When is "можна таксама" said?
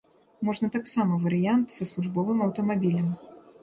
0.47-1.21